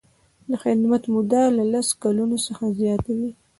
[0.49, 3.31] د خدمت موده له لس کلونو څخه زیاته وي.